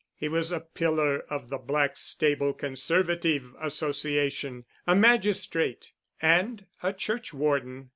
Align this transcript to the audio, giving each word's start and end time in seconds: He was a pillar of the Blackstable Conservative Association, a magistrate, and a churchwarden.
He 0.15 0.27
was 0.27 0.51
a 0.51 0.61
pillar 0.61 1.19
of 1.29 1.49
the 1.49 1.59
Blackstable 1.59 2.53
Conservative 2.53 3.53
Association, 3.59 4.65
a 4.87 4.95
magistrate, 4.95 5.91
and 6.19 6.65
a 6.81 6.91
churchwarden. 6.91 7.89